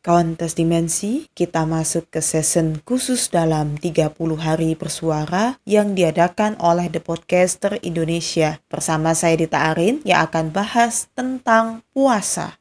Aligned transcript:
Kauntas 0.00 0.56
Dimensi, 0.56 1.28
kita 1.36 1.68
masuk 1.68 2.08
ke 2.08 2.24
season 2.24 2.80
khusus 2.88 3.28
dalam 3.28 3.76
30 3.76 4.16
hari 4.40 4.72
bersuara 4.72 5.60
yang 5.68 5.92
diadakan 5.92 6.56
oleh 6.56 6.88
The 6.88 7.04
Podcaster 7.04 7.76
Indonesia. 7.84 8.64
Bersama 8.72 9.12
saya 9.12 9.36
Dita 9.36 9.60
Arin 9.60 10.00
yang 10.08 10.24
akan 10.24 10.56
bahas 10.56 11.12
tentang 11.12 11.84
puasa. 11.92 12.56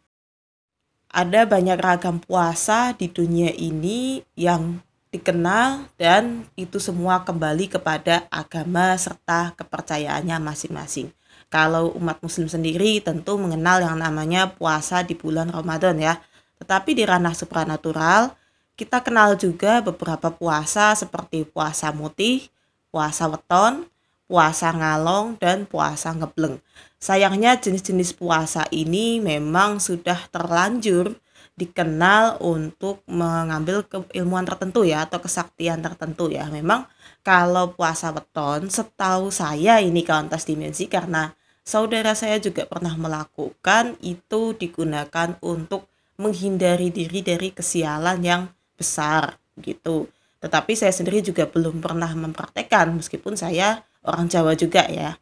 Ada 1.08 1.48
banyak 1.48 1.80
ragam 1.80 2.20
puasa 2.20 2.92
di 2.92 3.08
dunia 3.08 3.56
ini 3.56 4.20
yang 4.36 4.84
dikenal 5.08 5.96
dan 5.96 6.44
itu 6.60 6.76
semua 6.84 7.24
kembali 7.24 7.72
kepada 7.72 8.28
agama 8.28 9.00
serta 9.00 9.56
kepercayaannya 9.56 10.44
masing-masing. 10.44 11.16
Kalau 11.48 11.96
umat 11.96 12.20
muslim 12.20 12.52
sendiri 12.52 13.00
tentu 13.00 13.40
mengenal 13.40 13.80
yang 13.80 13.96
namanya 13.96 14.52
puasa 14.54 15.08
di 15.08 15.16
bulan 15.16 15.50
Ramadan 15.50 15.98
ya 16.04 16.20
tetapi 16.60 16.92
di 16.94 17.08
ranah 17.08 17.32
supranatural, 17.32 18.36
kita 18.76 19.04
kenal 19.04 19.36
juga 19.36 19.84
beberapa 19.84 20.32
puasa 20.32 20.96
seperti 20.96 21.48
puasa 21.48 21.92
mutih, 21.92 22.48
puasa 22.92 23.28
weton, 23.28 23.88
puasa 24.28 24.72
ngalong, 24.72 25.36
dan 25.40 25.68
puasa 25.68 26.16
ngebleng. 26.16 26.62
Sayangnya 27.00 27.60
jenis-jenis 27.60 28.16
puasa 28.16 28.68
ini 28.72 29.24
memang 29.24 29.80
sudah 29.80 30.28
terlanjur 30.32 31.16
dikenal 31.60 32.40
untuk 32.40 33.04
mengambil 33.04 33.84
keilmuan 33.84 34.48
tertentu 34.48 34.88
ya 34.88 35.04
atau 35.04 35.20
kesaktian 35.20 35.84
tertentu 35.84 36.32
ya. 36.32 36.48
Memang 36.48 36.88
kalau 37.20 37.76
puasa 37.76 38.16
weton 38.16 38.72
setahu 38.72 39.28
saya 39.28 39.84
ini 39.84 40.08
kauntas 40.08 40.48
dimensi 40.48 40.88
karena 40.88 41.36
saudara 41.68 42.16
saya 42.16 42.40
juga 42.40 42.64
pernah 42.64 42.96
melakukan 42.96 44.00
itu 44.00 44.56
digunakan 44.56 45.36
untuk 45.44 45.92
menghindari 46.20 46.92
diri 46.92 47.24
dari 47.24 47.56
kesialan 47.56 48.20
yang 48.20 48.52
besar 48.76 49.40
gitu. 49.64 50.12
Tetapi 50.44 50.72
saya 50.76 50.92
sendiri 50.92 51.24
juga 51.24 51.48
belum 51.48 51.80
pernah 51.80 52.12
mempraktekkan 52.12 52.92
meskipun 52.96 53.40
saya 53.40 53.84
orang 54.04 54.28
Jawa 54.28 54.56
juga 54.56 54.88
ya. 54.88 55.16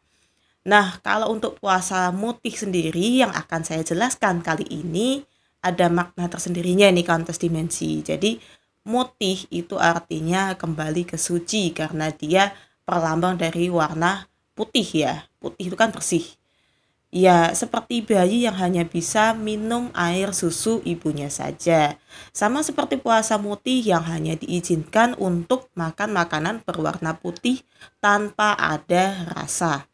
Nah, 0.68 1.00
kalau 1.00 1.32
untuk 1.32 1.58
puasa 1.64 2.12
mutih 2.12 2.52
sendiri 2.52 3.24
yang 3.24 3.32
akan 3.32 3.64
saya 3.64 3.82
jelaskan 3.88 4.44
kali 4.44 4.68
ini 4.68 5.24
ada 5.64 5.90
makna 5.90 6.30
tersendirinya 6.30 6.92
ini 6.92 7.02
kontes 7.08 7.42
dimensi. 7.42 8.04
Jadi 8.04 8.38
mutih 8.86 9.48
itu 9.50 9.80
artinya 9.80 10.54
kembali 10.54 11.08
ke 11.08 11.18
suci 11.18 11.74
karena 11.74 12.14
dia 12.14 12.54
perlambang 12.86 13.40
dari 13.40 13.72
warna 13.72 14.28
putih 14.54 14.86
ya. 14.86 15.26
Putih 15.42 15.74
itu 15.74 15.78
kan 15.80 15.90
bersih. 15.90 16.37
Ya, 17.18 17.50
seperti 17.58 18.06
bayi 18.06 18.46
yang 18.46 18.54
hanya 18.62 18.86
bisa 18.86 19.34
minum 19.34 19.90
air 19.98 20.38
susu 20.38 20.86
ibunya 20.86 21.34
saja. 21.34 21.98
Sama 22.30 22.62
seperti 22.62 23.02
puasa 23.02 23.42
mutih 23.42 23.82
yang 23.82 24.06
hanya 24.06 24.38
diizinkan 24.38 25.18
untuk 25.18 25.74
makan 25.74 26.14
makanan 26.14 26.62
berwarna 26.62 27.18
putih 27.18 27.66
tanpa 27.98 28.54
ada 28.54 29.34
rasa. 29.34 29.90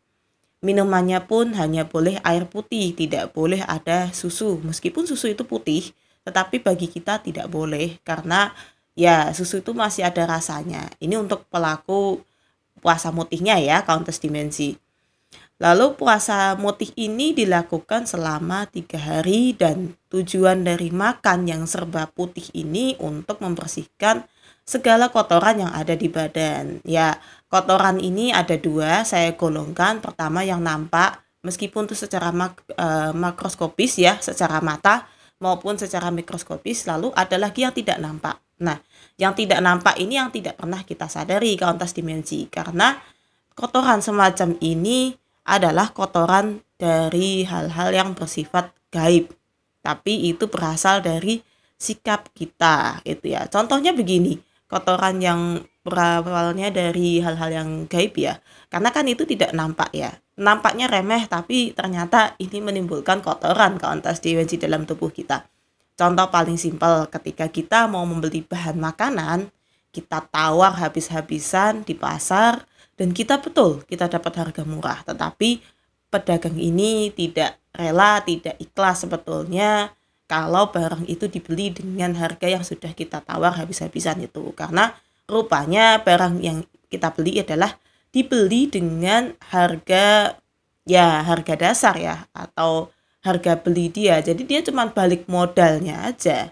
Minumannya 0.59 1.23
pun 1.23 1.55
hanya 1.55 1.87
boleh 1.87 2.19
air 2.27 2.43
putih, 2.43 2.91
tidak 2.91 3.31
boleh 3.31 3.63
ada 3.63 4.11
susu. 4.11 4.59
Meskipun 4.59 5.07
susu 5.07 5.31
itu 5.31 5.47
putih, 5.47 5.95
tetapi 6.27 6.59
bagi 6.59 6.91
kita 6.91 7.23
tidak 7.23 7.47
boleh 7.47 8.03
karena 8.03 8.51
ya 8.99 9.31
susu 9.31 9.63
itu 9.63 9.71
masih 9.71 10.03
ada 10.03 10.27
rasanya. 10.27 10.91
Ini 10.99 11.15
untuk 11.23 11.47
pelaku 11.47 12.19
puasa 12.83 13.15
mutihnya 13.15 13.63
ya, 13.63 13.79
Countess 13.87 14.19
Dimensi. 14.19 14.82
Lalu 15.61 15.93
puasa 15.95 16.57
mutih 16.57 16.89
ini 16.97 17.31
dilakukan 17.31 18.09
selama 18.09 18.65
tiga 18.67 18.97
hari 18.97 19.53
dan 19.53 19.93
tujuan 20.09 20.65
dari 20.65 20.89
makan 20.89 21.45
yang 21.45 21.63
serba 21.69 22.09
putih 22.09 22.49
ini 22.57 22.97
untuk 22.97 23.37
membersihkan 23.37 24.25
segala 24.65 25.13
kotoran 25.13 25.61
yang 25.61 25.71
ada 25.71 25.93
di 25.93 26.09
badan. 26.09 26.81
Ya, 26.83 27.21
kotoran 27.51 28.01
ini 28.01 28.33
ada 28.33 28.57
dua, 28.57 29.05
saya 29.05 29.37
golongkan. 29.37 30.01
Pertama 30.01 30.41
yang 30.41 30.63
nampak, 30.63 31.21
meskipun 31.45 31.85
itu 31.85 31.95
secara 31.95 32.33
mak 32.33 32.59
e, 32.73 33.13
makroskopis 33.13 34.01
ya, 34.01 34.17
secara 34.19 34.57
mata 34.63 35.05
maupun 35.37 35.75
secara 35.77 36.09
mikroskopis, 36.09 36.87
lalu 36.89 37.11
ada 37.13 37.35
lagi 37.37 37.61
yang 37.61 37.75
tidak 37.75 37.99
nampak. 37.99 38.39
Nah, 38.63 38.79
yang 39.19 39.35
tidak 39.35 39.59
nampak 39.59 39.99
ini 39.99 40.15
yang 40.15 40.31
tidak 40.31 40.55
pernah 40.55 40.81
kita 40.81 41.11
sadari 41.11 41.59
kauntas 41.59 41.91
dimensi 41.91 42.47
karena 42.47 42.95
kotoran 43.53 43.99
semacam 43.99 44.55
ini 44.63 45.22
adalah 45.43 45.91
kotoran 45.91 46.63
dari 46.79 47.43
hal-hal 47.43 47.91
yang 47.91 48.09
bersifat 48.15 48.71
gaib. 48.91 49.31
Tapi 49.83 50.31
itu 50.31 50.47
berasal 50.47 51.03
dari 51.03 51.43
sikap 51.75 52.31
kita 52.31 53.03
gitu 53.03 53.35
ya. 53.35 53.47
Contohnya 53.51 53.91
begini, 53.91 54.39
kotoran 54.71 55.19
yang 55.19 55.59
berawalnya 55.83 56.71
dari 56.71 57.19
hal-hal 57.19 57.51
yang 57.51 57.69
gaib 57.91 58.15
ya. 58.15 58.39
Karena 58.71 58.89
kan 58.95 59.03
itu 59.05 59.27
tidak 59.27 59.51
nampak 59.51 59.91
ya. 59.91 60.15
Nampaknya 60.39 60.89
remeh 60.89 61.27
tapi 61.27 61.75
ternyata 61.75 62.33
ini 62.39 62.63
menimbulkan 62.63 63.19
kotoran 63.19 63.77
kauntas 63.77 64.23
dimensi 64.23 64.55
dalam 64.55 64.87
tubuh 64.87 65.11
kita. 65.11 65.45
Contoh 65.93 66.25
paling 66.33 66.57
simpel 66.57 67.05
ketika 67.11 67.45
kita 67.53 67.85
mau 67.85 68.01
membeli 68.01 68.41
bahan 68.41 68.81
makanan, 68.81 69.53
kita 69.93 70.25
tawar 70.25 70.73
habis-habisan 70.73 71.85
di 71.85 71.93
pasar, 71.93 72.65
dan 72.99 73.09
kita 73.11 73.41
betul 73.41 73.81
kita 73.85 74.09
dapat 74.09 74.33
harga 74.37 74.63
murah 74.65 75.01
tetapi 75.05 75.61
pedagang 76.13 76.57
ini 76.57 77.09
tidak 77.13 77.57
rela 77.73 78.21
tidak 78.21 78.57
ikhlas 78.61 79.05
sebetulnya 79.05 79.93
kalau 80.33 80.71
barang 80.73 81.05
itu 81.05 81.29
dibeli 81.29 81.69
dengan 81.69 82.17
harga 82.17 82.49
yang 82.49 82.65
sudah 82.65 82.89
kita 82.95 83.21
tawar 83.21 83.53
habis-habisan 83.53 84.23
itu. 84.23 84.41
Karena 84.57 84.95
rupanya 85.29 86.01
barang 86.01 86.41
yang 86.41 86.65
kita 86.89 87.13
beli 87.13 87.37
adalah 87.43 87.77
dibeli 88.09 88.65
dengan 88.65 89.37
harga 89.53 90.33
ya 90.89 91.21
harga 91.21 91.53
dasar 91.53 91.95
ya 92.01 92.25
atau 92.33 92.89
harga 93.21 93.59
beli 93.61 93.93
dia. 93.93 94.23
Jadi 94.25 94.41
dia 94.47 94.65
cuma 94.65 94.89
balik 94.89 95.29
modalnya 95.29 96.07
aja. 96.07 96.49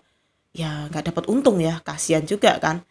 Ya 0.53 0.91
nggak 0.91 1.09
dapat 1.09 1.25
untung 1.31 1.57
ya 1.63 1.79
kasihan 1.81 2.21
juga 2.27 2.61
kan. 2.61 2.83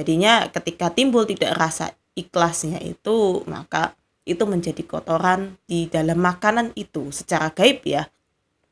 Jadinya 0.00 0.46
ketika 0.48 0.94
timbul 0.94 1.26
tidak 1.26 1.58
rasa 1.58 1.97
ikhlasnya 2.18 2.82
itu 2.82 3.46
maka 3.46 3.94
itu 4.26 4.44
menjadi 4.44 4.82
kotoran 4.84 5.56
di 5.64 5.88
dalam 5.88 6.20
makanan 6.20 6.74
itu 6.74 7.08
secara 7.14 7.54
gaib 7.54 7.86
ya. 7.86 8.04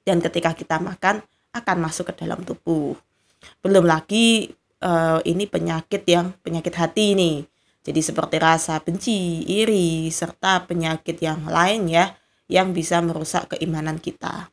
Dan 0.05 0.21
ketika 0.21 0.53
kita 0.53 0.77
makan 0.83 1.25
akan 1.55 1.77
masuk 1.81 2.12
ke 2.12 2.27
dalam 2.27 2.45
tubuh. 2.45 2.93
Belum 3.65 3.87
lagi 3.87 4.53
uh, 4.84 5.23
ini 5.25 5.49
penyakit 5.49 6.05
yang 6.05 6.37
penyakit 6.45 6.75
hati 6.77 7.17
ini. 7.17 7.33
Jadi 7.87 8.03
seperti 8.03 8.37
rasa 8.43 8.83
benci 8.83 9.47
iri 9.47 10.11
serta 10.11 10.67
penyakit 10.67 11.17
yang 11.23 11.47
lain 11.47 11.87
ya 11.87 12.13
yang 12.51 12.75
bisa 12.75 12.99
merusak 12.99 13.55
keimanan 13.57 14.03
kita 14.03 14.51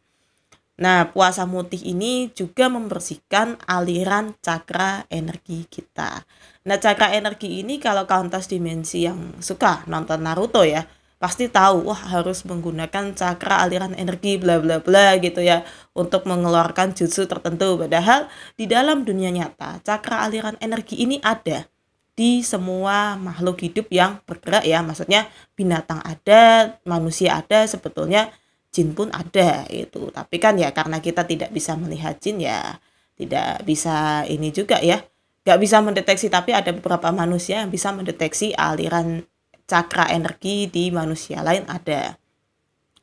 Nah, 0.74 1.14
puasa 1.14 1.46
mutih 1.46 1.86
ini 1.86 2.34
juga 2.34 2.66
membersihkan 2.66 3.62
aliran 3.70 4.34
cakra 4.42 5.06
energi 5.14 5.70
kita. 5.70 6.26
Nah, 6.66 6.82
cakra 6.82 7.14
energi 7.14 7.62
ini 7.62 7.78
kalau 7.78 8.10
kauntas 8.10 8.50
dimensi 8.50 9.06
yang 9.06 9.38
suka 9.38 9.86
nonton 9.86 10.26
Naruto 10.26 10.66
ya, 10.66 10.82
pasti 11.22 11.46
tahu 11.46 11.88
wah 11.88 12.02
harus 12.10 12.42
menggunakan 12.44 13.14
cakra 13.14 13.62
aliran 13.64 13.94
energi 13.96 14.36
bla 14.42 14.60
bla 14.60 14.82
bla 14.82 15.16
gitu 15.22 15.40
ya 15.40 15.62
untuk 15.94 16.26
mengeluarkan 16.26 16.98
jutsu 16.98 17.30
tertentu. 17.30 17.78
Padahal 17.78 18.26
di 18.58 18.66
dalam 18.66 19.06
dunia 19.06 19.30
nyata, 19.30 19.78
cakra 19.86 20.26
aliran 20.26 20.58
energi 20.58 21.00
ini 21.00 21.22
ada 21.22 21.70
di 22.18 22.42
semua 22.42 23.14
makhluk 23.18 23.62
hidup 23.62 23.88
yang 23.94 24.20
bergerak 24.26 24.66
ya. 24.66 24.82
Maksudnya 24.82 25.30
binatang 25.54 26.02
ada, 26.02 26.76
manusia 26.84 27.38
ada 27.38 27.64
sebetulnya 27.70 28.34
jin 28.74 28.98
pun 28.98 29.14
ada 29.14 29.70
itu 29.70 30.10
tapi 30.10 30.42
kan 30.42 30.58
ya 30.58 30.74
karena 30.74 30.98
kita 30.98 31.30
tidak 31.30 31.54
bisa 31.54 31.78
melihat 31.78 32.18
jin 32.18 32.42
ya 32.42 32.82
tidak 33.18 33.62
bisa 33.66 34.26
ini 34.26 34.50
juga 34.50 34.82
ya. 34.82 35.02
Nggak 35.44 35.60
bisa 35.60 35.78
mendeteksi 35.84 36.28
tapi 36.32 36.56
ada 36.56 36.72
beberapa 36.72 37.12
manusia 37.12 37.62
yang 37.62 37.70
bisa 37.70 37.92
mendeteksi 37.92 38.56
aliran 38.56 39.28
cakra 39.68 40.10
energi 40.12 40.72
di 40.72 40.90
manusia 40.90 41.44
lain 41.44 41.68
ada. 41.68 42.16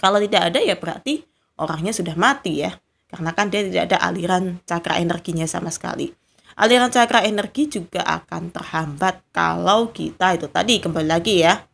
Kalau 0.01 0.17
tidak 0.19 0.53
ada 0.53 0.61
ya 0.65 0.75
berarti 0.81 1.21
orangnya 1.61 1.93
sudah 1.93 2.17
mati 2.17 2.65
ya 2.65 2.73
karena 3.13 3.37
kan 3.37 3.53
dia 3.53 3.67
tidak 3.67 3.93
ada 3.93 3.99
aliran 4.09 4.59
cakra 4.65 4.99
energinya 4.99 5.45
sama 5.45 5.69
sekali. 5.69 6.11
Aliran 6.57 6.91
cakra 6.91 7.25
energi 7.25 7.69
juga 7.69 8.03
akan 8.05 8.51
terhambat 8.51 9.21
kalau 9.31 9.93
kita 9.93 10.35
itu 10.37 10.49
tadi 10.49 10.81
kembali 10.81 11.09
lagi 11.09 11.45
ya 11.45 11.70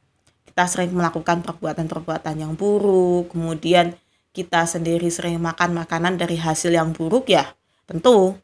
kita 0.47 0.65
sering 0.71 0.95
melakukan 0.95 1.43
perbuatan-perbuatan 1.45 2.35
yang 2.41 2.57
buruk, 2.57 3.35
kemudian 3.35 3.93
kita 4.33 4.65
sendiri 4.65 5.11
sering 5.13 5.37
makan 5.43 5.77
makanan 5.77 6.17
dari 6.17 6.41
hasil 6.41 6.73
yang 6.73 6.95
buruk 6.97 7.29
ya, 7.29 7.53
tentu 7.85 8.39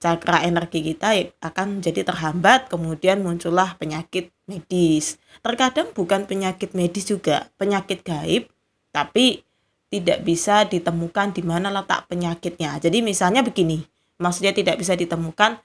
cakra 0.00 0.44
energi 0.44 0.84
kita 0.84 1.16
akan 1.40 1.80
jadi 1.80 2.04
terhambat, 2.04 2.68
kemudian 2.68 3.24
muncullah 3.24 3.76
penyakit 3.80 4.28
medis. 4.44 5.16
Terkadang 5.40 5.96
bukan 5.96 6.28
penyakit 6.28 6.76
medis 6.76 7.08
juga, 7.08 7.48
penyakit 7.56 8.04
gaib, 8.04 8.52
tapi 8.92 9.40
tidak 9.88 10.20
bisa 10.26 10.68
ditemukan 10.68 11.32
di 11.32 11.40
mana 11.40 11.72
letak 11.72 12.04
penyakitnya. 12.08 12.76
Jadi 12.84 13.00
misalnya 13.00 13.40
begini, 13.40 13.80
maksudnya 14.20 14.52
tidak 14.52 14.76
bisa 14.76 14.92
ditemukan 14.92 15.56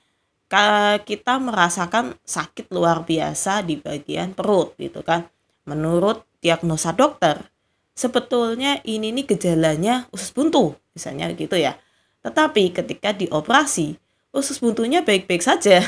kita 1.03 1.33
merasakan 1.37 2.17
sakit 2.25 2.73
luar 2.73 3.05
biasa 3.05 3.61
di 3.61 3.77
bagian 3.77 4.33
perut 4.33 4.73
gitu 4.81 5.05
kan 5.05 5.29
menurut 5.69 6.25
diagnosa 6.41 6.89
dokter 6.97 7.45
sebetulnya 7.93 8.81
ini 8.87 9.13
nih 9.13 9.35
gejalanya 9.35 10.09
usus 10.09 10.33
buntu 10.33 10.73
misalnya 10.95 11.29
gitu 11.35 11.59
ya. 11.59 11.77
Tetapi 12.25 12.71
ketika 12.71 13.13
dioperasi 13.13 13.99
usus 14.33 14.57
buntunya 14.57 15.05
baik-baik 15.05 15.45
saja. 15.45 15.85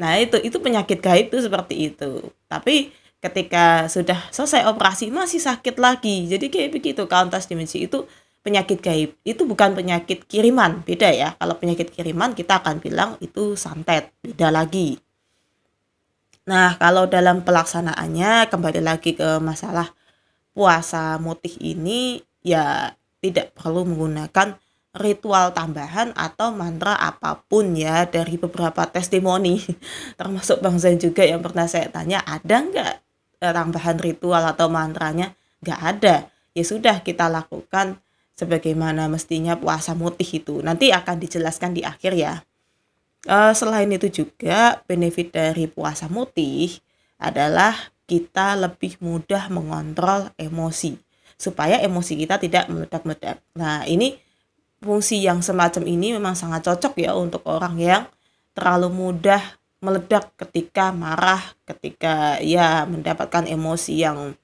Nah 0.00 0.16
itu 0.16 0.40
itu 0.40 0.56
penyakit 0.64 1.04
gaib 1.04 1.28
itu 1.28 1.44
seperti 1.44 1.92
itu. 1.92 2.32
Tapi 2.48 2.88
ketika 3.20 3.84
sudah 3.84 4.32
selesai 4.32 4.64
operasi 4.64 5.12
masih 5.12 5.44
sakit 5.44 5.76
lagi. 5.76 6.24
Jadi 6.24 6.48
kayak 6.48 6.72
begitu 6.72 7.04
kantas 7.04 7.44
dimensi 7.44 7.84
itu 7.84 8.08
penyakit 8.40 8.80
gaib. 8.80 9.12
Itu 9.28 9.44
bukan 9.44 9.76
penyakit 9.76 10.24
kiriman 10.24 10.80
beda 10.88 11.12
ya. 11.12 11.28
Kalau 11.36 11.52
penyakit 11.60 11.92
kiriman 11.92 12.32
kita 12.32 12.64
akan 12.64 12.80
bilang 12.80 13.20
itu 13.20 13.60
santet 13.60 14.08
beda 14.24 14.48
lagi 14.48 14.96
nah 16.50 16.74
kalau 16.82 17.06
dalam 17.06 17.46
pelaksanaannya 17.46 18.50
kembali 18.50 18.82
lagi 18.82 19.14
ke 19.14 19.38
masalah 19.38 19.94
puasa 20.50 21.14
mutih 21.22 21.54
ini 21.62 22.18
ya 22.42 22.90
tidak 23.22 23.54
perlu 23.54 23.86
menggunakan 23.86 24.58
ritual 24.90 25.54
tambahan 25.54 26.10
atau 26.18 26.50
mantra 26.50 26.98
apa 26.98 27.38
pun 27.46 27.78
ya 27.78 28.10
dari 28.10 28.34
beberapa 28.34 28.82
testimoni 28.90 29.62
termasuk 30.18 30.58
Bang 30.58 30.82
Zain 30.82 30.98
juga 30.98 31.22
yang 31.22 31.38
pernah 31.38 31.70
saya 31.70 31.86
tanya 31.86 32.18
ada 32.26 32.56
nggak 32.58 32.94
eh, 33.38 33.52
tambahan 33.54 34.02
ritual 34.02 34.42
atau 34.42 34.66
mantranya 34.66 35.30
nggak 35.62 35.80
ada 35.86 36.26
ya 36.50 36.64
sudah 36.66 37.06
kita 37.06 37.30
lakukan 37.30 38.02
sebagaimana 38.40 39.04
mestinya 39.12 39.60
puasa 39.60 39.92
mutih 39.92 40.40
itu. 40.40 40.64
Nanti 40.64 40.88
akan 40.88 41.20
dijelaskan 41.20 41.76
di 41.76 41.84
akhir 41.84 42.12
ya. 42.16 42.40
Uh, 43.28 43.52
selain 43.52 43.90
itu 43.92 44.24
juga 44.24 44.80
benefit 44.88 45.28
dari 45.36 45.68
puasa 45.68 46.08
mutih 46.08 46.80
adalah 47.20 47.76
kita 48.08 48.56
lebih 48.56 48.96
mudah 49.04 49.52
mengontrol 49.52 50.32
emosi 50.40 50.96
supaya 51.36 51.80
emosi 51.84 52.16
kita 52.16 52.40
tidak 52.40 52.68
meledak-meledak. 52.72 53.40
Nah, 53.56 53.84
ini 53.84 54.16
fungsi 54.80 55.20
yang 55.20 55.44
semacam 55.44 55.84
ini 55.84 56.16
memang 56.16 56.32
sangat 56.32 56.64
cocok 56.64 56.96
ya 56.96 57.12
untuk 57.12 57.44
orang 57.44 57.76
yang 57.76 58.02
terlalu 58.56 58.88
mudah 58.88 59.40
meledak 59.80 60.32
ketika 60.36 60.92
marah, 60.92 61.40
ketika 61.64 62.40
ya 62.40 62.84
mendapatkan 62.88 63.48
emosi 63.48 64.00
yang 64.00 64.36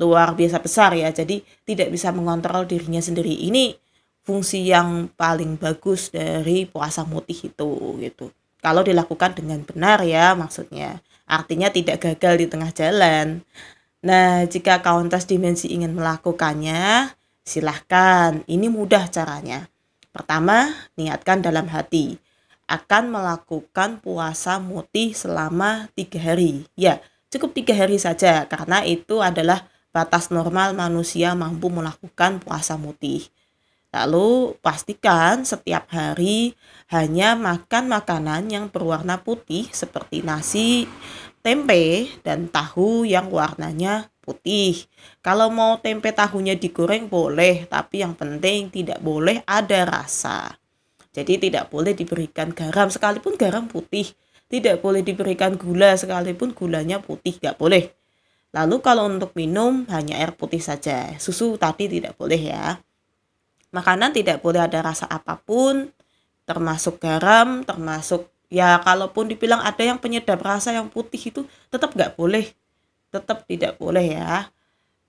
luar 0.00 0.32
biasa 0.32 0.58
besar 0.58 0.96
ya 0.96 1.12
jadi 1.12 1.44
tidak 1.68 1.92
bisa 1.92 2.10
mengontrol 2.10 2.64
dirinya 2.64 2.98
sendiri 2.98 3.32
ini 3.44 3.76
fungsi 4.22 4.70
yang 4.70 5.10
paling 5.14 5.58
bagus 5.58 6.10
dari 6.14 6.66
puasa 6.66 7.02
mutih 7.02 7.50
itu 7.50 7.70
gitu. 7.98 8.30
Kalau 8.62 8.86
dilakukan 8.86 9.34
dengan 9.34 9.66
benar 9.66 10.02
ya 10.06 10.38
maksudnya. 10.38 11.02
Artinya 11.26 11.70
tidak 11.70 12.02
gagal 12.02 12.38
di 12.38 12.46
tengah 12.46 12.70
jalan. 12.70 13.42
Nah 14.02 14.46
jika 14.46 14.82
kauntas 14.82 15.26
dimensi 15.26 15.70
ingin 15.70 15.94
melakukannya 15.94 17.10
silahkan. 17.42 18.46
Ini 18.46 18.66
mudah 18.70 19.10
caranya. 19.10 19.66
Pertama 20.14 20.70
niatkan 20.94 21.42
dalam 21.42 21.66
hati 21.66 22.18
akan 22.70 23.12
melakukan 23.12 23.98
puasa 23.98 24.62
mutih 24.62 25.12
selama 25.12 25.90
tiga 25.98 26.22
hari. 26.22 26.64
Ya 26.78 27.02
cukup 27.32 27.56
tiga 27.56 27.74
hari 27.74 27.98
saja 27.98 28.46
karena 28.46 28.86
itu 28.86 29.18
adalah 29.18 29.66
batas 29.92 30.30
normal 30.32 30.72
manusia 30.72 31.34
mampu 31.34 31.68
melakukan 31.68 32.38
puasa 32.40 32.78
mutih. 32.78 33.26
Lalu 33.92 34.56
pastikan 34.64 35.44
setiap 35.44 35.92
hari 35.92 36.56
hanya 36.88 37.36
makan 37.36 37.92
makanan 37.92 38.48
yang 38.48 38.72
berwarna 38.72 39.20
putih 39.20 39.68
seperti 39.68 40.24
nasi, 40.24 40.88
tempe, 41.44 42.08
dan 42.24 42.48
tahu 42.48 43.04
yang 43.04 43.28
warnanya 43.28 44.08
putih. 44.24 44.88
Kalau 45.20 45.52
mau 45.52 45.76
tempe 45.76 46.08
tahunya 46.08 46.56
digoreng 46.56 47.12
boleh, 47.12 47.68
tapi 47.68 48.00
yang 48.00 48.16
penting 48.16 48.72
tidak 48.72 48.96
boleh 49.04 49.44
ada 49.44 49.84
rasa. 49.84 50.56
Jadi 51.12 51.36
tidak 51.36 51.68
boleh 51.68 51.92
diberikan 51.92 52.48
garam 52.56 52.88
sekalipun 52.88 53.36
garam 53.36 53.68
putih. 53.68 54.08
Tidak 54.48 54.80
boleh 54.80 55.04
diberikan 55.04 55.60
gula 55.60 55.92
sekalipun 56.00 56.56
gulanya 56.56 56.96
putih, 57.04 57.36
nggak 57.36 57.60
boleh. 57.60 57.92
Lalu 58.56 58.76
kalau 58.80 59.04
untuk 59.08 59.36
minum 59.36 59.84
hanya 59.92 60.16
air 60.16 60.32
putih 60.32 60.60
saja. 60.60 61.12
Susu 61.20 61.60
tadi 61.60 61.88
tidak 61.88 62.16
boleh 62.16 62.40
ya. 62.40 62.80
Makanan 63.72 64.12
tidak 64.12 64.44
boleh 64.44 64.60
ada 64.60 64.84
rasa 64.84 65.08
apa 65.08 65.40
pun, 65.40 65.88
termasuk 66.44 67.00
garam, 67.00 67.64
termasuk 67.64 68.28
ya 68.52 68.76
kalaupun 68.84 69.32
dibilang 69.32 69.64
ada 69.64 69.80
yang 69.80 69.96
penyedap 69.96 70.44
rasa 70.44 70.76
yang 70.76 70.92
putih 70.92 71.32
itu 71.32 71.40
tetap 71.72 71.96
nggak 71.96 72.14
boleh. 72.20 72.52
Tetap 73.08 73.48
tidak 73.48 73.80
boleh 73.80 74.20
ya. 74.20 74.52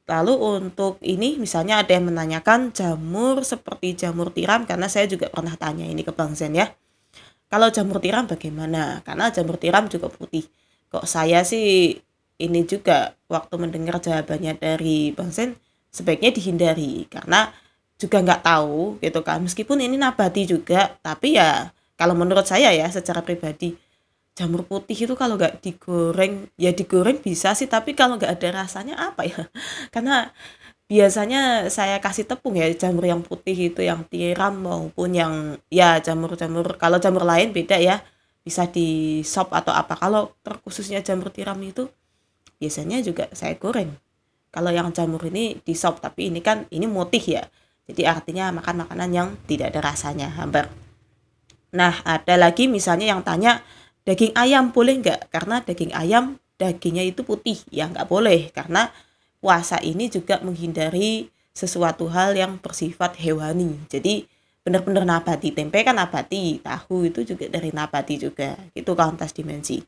Lalu 0.03 0.35
untuk 0.63 0.99
ini 0.99 1.39
misalnya 1.39 1.79
ada 1.79 1.95
yang 1.95 2.07
menanyakan 2.11 2.75
jamur 2.75 3.43
seperti 3.43 3.95
jamur 3.95 4.31
tiram 4.35 4.67
karena 4.67 4.87
saya 4.91 5.07
juga 5.07 5.31
pernah 5.31 5.55
tanya 5.55 5.87
ini 5.87 6.03
ke 6.03 6.11
Bang 6.11 6.35
Zen 6.35 6.55
ya. 6.55 6.71
Kalau 7.47 7.71
jamur 7.71 8.03
tiram 8.03 8.27
bagaimana? 8.27 8.99
Karena 9.03 9.31
jamur 9.31 9.55
tiram 9.55 9.87
juga 9.87 10.11
putih. 10.11 10.47
Kok 10.91 11.07
saya 11.07 11.47
sih 11.47 11.95
ini 12.39 12.59
juga 12.67 13.15
waktu 13.31 13.55
mendengar 13.55 14.03
jawabannya 14.03 14.59
dari 14.59 15.15
Bang 15.15 15.31
Sen 15.31 15.55
sebaiknya 15.93 16.33
dihindari 16.33 17.05
karena 17.07 17.53
juga 18.03 18.17
nggak 18.19 18.41
tahu 18.43 18.99
gitu 18.99 19.19
kan. 19.23 19.39
Meskipun 19.39 19.79
ini 19.79 19.95
nabati 19.95 20.43
juga 20.43 20.91
tapi 20.99 21.39
ya 21.39 21.71
kalau 21.95 22.13
menurut 22.17 22.43
saya 22.43 22.75
ya 22.75 22.87
secara 22.91 23.23
pribadi 23.23 23.79
jamur 24.33 24.65
putih 24.65 24.97
itu 24.97 25.13
kalau 25.13 25.37
nggak 25.37 25.61
digoreng 25.61 26.49
ya 26.57 26.73
digoreng 26.73 27.21
bisa 27.21 27.53
sih 27.53 27.69
tapi 27.69 27.93
kalau 27.93 28.17
nggak 28.19 28.33
ada 28.41 28.65
rasanya 28.65 28.95
apa 28.99 29.23
ya? 29.23 29.47
Karena 29.93 30.27
biasanya 30.91 31.71
saya 31.71 31.97
kasih 32.03 32.27
tepung 32.27 32.59
ya 32.59 32.67
jamur 32.75 33.07
yang 33.07 33.23
putih 33.23 33.55
itu 33.71 33.81
yang 33.81 34.03
tiram 34.11 34.53
maupun 34.59 35.09
yang 35.15 35.33
ya 35.71 35.97
jamur-jamur 36.03 36.75
kalau 36.77 36.99
jamur 36.99 37.23
lain 37.23 37.55
beda 37.55 37.79
ya 37.79 38.03
bisa 38.43 38.67
di 38.67 39.21
sop 39.23 39.49
atau 39.55 39.71
apa. 39.71 39.95
Kalau 39.95 40.35
terkhususnya 40.43 40.99
jamur 41.01 41.31
tiram 41.31 41.57
itu 41.63 41.87
biasanya 42.59 42.99
juga 43.01 43.31
saya 43.31 43.55
goreng. 43.55 43.95
Kalau 44.53 44.69
yang 44.69 44.93
jamur 44.93 45.23
ini 45.29 45.57
di 45.65 45.73
sop 45.73 46.03
tapi 46.03 46.29
ini 46.29 46.41
kan 46.43 46.67
ini 46.69 46.85
mutih 46.85 47.23
ya 47.41 47.43
jadi 47.83 48.15
artinya 48.15 48.47
makan 48.55 48.87
makanan 48.87 49.09
yang 49.11 49.27
tidak 49.43 49.75
ada 49.75 49.91
rasanya 49.91 50.31
hambar. 50.31 50.71
Nah 51.75 51.99
ada 52.07 52.39
lagi 52.39 52.71
misalnya 52.71 53.11
yang 53.11 53.25
tanya 53.25 53.59
daging 54.07 54.31
ayam 54.39 54.71
boleh 54.71 55.03
nggak? 55.03 55.27
Karena 55.27 55.59
daging 55.59 55.91
ayam 55.91 56.39
dagingnya 56.55 57.03
itu 57.03 57.27
putih. 57.27 57.59
Ya 57.73 57.91
nggak 57.91 58.07
boleh. 58.07 58.53
Karena 58.55 58.87
puasa 59.43 59.83
ini 59.83 60.07
juga 60.07 60.39
menghindari 60.39 61.27
sesuatu 61.51 62.07
hal 62.07 62.39
yang 62.39 62.55
bersifat 62.63 63.19
hewani. 63.19 63.75
Jadi 63.91 64.31
benar-benar 64.63 65.03
nabati. 65.03 65.51
Tempe 65.51 65.83
kan 65.83 65.99
nabati 65.99 66.63
tahu 66.63 67.11
itu 67.11 67.35
juga 67.35 67.51
dari 67.51 67.75
nabati 67.75 68.15
juga. 68.15 68.55
Itu 68.71 68.95
kantas 68.95 69.35
dimensi 69.35 69.83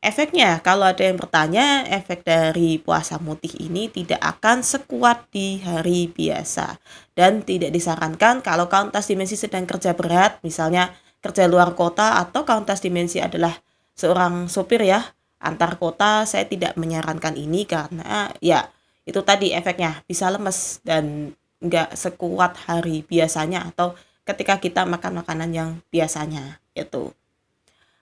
Efeknya, 0.00 0.64
kalau 0.64 0.88
ada 0.88 1.04
yang 1.04 1.20
bertanya, 1.20 1.84
efek 1.84 2.24
dari 2.24 2.80
puasa 2.80 3.20
mutih 3.20 3.52
ini 3.60 3.92
tidak 3.92 4.16
akan 4.16 4.64
sekuat 4.64 5.28
di 5.28 5.60
hari 5.60 6.08
biasa. 6.08 6.80
Dan 7.12 7.44
tidak 7.44 7.68
disarankan 7.68 8.40
kalau 8.40 8.64
kauntas 8.72 9.12
dimensi 9.12 9.36
sedang 9.36 9.68
kerja 9.68 9.92
berat, 9.92 10.40
misalnya 10.40 10.96
kerja 11.20 11.44
luar 11.44 11.76
kota 11.76 12.16
atau 12.16 12.48
kauntas 12.48 12.80
dimensi 12.80 13.20
adalah 13.20 13.52
seorang 13.92 14.48
sopir 14.48 14.80
ya, 14.88 15.04
antar 15.36 15.76
kota. 15.76 16.24
Saya 16.24 16.48
tidak 16.48 16.80
menyarankan 16.80 17.36
ini 17.36 17.68
karena 17.68 18.32
ya 18.40 18.72
itu 19.04 19.20
tadi 19.20 19.52
efeknya 19.52 20.00
bisa 20.08 20.32
lemes 20.32 20.80
dan 20.80 21.36
nggak 21.60 21.92
sekuat 21.92 22.56
hari 22.72 23.04
biasanya 23.04 23.68
atau 23.68 23.92
ketika 24.24 24.56
kita 24.64 24.88
makan 24.88 25.20
makanan 25.20 25.50
yang 25.52 25.70
biasanya 25.92 26.56
itu 26.72 27.12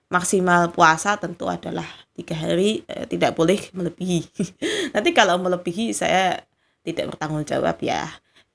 maksimal 0.09 0.73
puasa 0.73 1.21
tentu 1.21 1.49
adalah 1.49 1.87
tiga 2.17 2.35
hari 2.37 2.85
eh, 2.89 3.05
tidak 3.05 3.37
boleh 3.37 3.61
melebihi 3.77 4.25
nanti 4.97 5.11
kalau 5.13 5.37
melebihi 5.41 5.93
saya 5.93 6.43
tidak 6.83 7.15
bertanggung 7.15 7.45
jawab 7.45 7.77
ya 7.85 8.09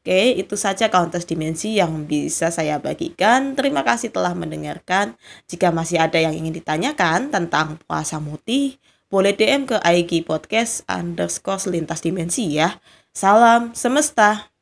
Oke, 0.03 0.35
itu 0.35 0.59
saja 0.59 0.91
kontes 0.91 1.23
dimensi 1.23 1.79
yang 1.79 2.03
bisa 2.03 2.51
saya 2.51 2.75
bagikan. 2.75 3.55
Terima 3.55 3.87
kasih 3.87 4.11
telah 4.11 4.35
mendengarkan. 4.35 5.15
Jika 5.47 5.71
masih 5.71 5.95
ada 5.95 6.19
yang 6.19 6.35
ingin 6.35 6.51
ditanyakan 6.51 7.31
tentang 7.31 7.79
puasa 7.87 8.19
mutih, 8.19 8.83
boleh 9.07 9.31
DM 9.31 9.63
ke 9.63 9.79
IG 9.79 10.27
Podcast 10.27 10.83
underscore 10.91 11.71
lintas 11.71 12.03
dimensi 12.03 12.51
ya. 12.51 12.83
Salam 13.15 13.71
semesta. 13.71 14.52